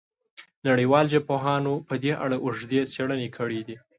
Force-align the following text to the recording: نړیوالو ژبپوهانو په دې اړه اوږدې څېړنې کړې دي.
نړیوالو 0.67 1.11
ژبپوهانو 1.13 1.73
په 1.87 1.95
دې 2.03 2.13
اړه 2.23 2.37
اوږدې 2.45 2.81
څېړنې 2.93 3.29
کړې 3.37 3.61
دي. 3.67 3.77